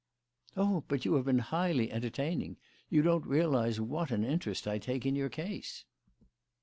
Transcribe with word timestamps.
"Oh, 0.57 0.83
but 0.87 1.05
you 1.05 1.13
have 1.13 1.25
been 1.25 1.37
highly 1.45 1.91
entertaining. 1.91 2.57
You 2.89 3.03
don't 3.03 3.23
realise 3.23 3.79
what 3.79 4.09
an 4.09 4.23
interest 4.23 4.67
I 4.67 4.79
take 4.79 5.05
in 5.05 5.15
your 5.15 5.29
case." 5.29 5.85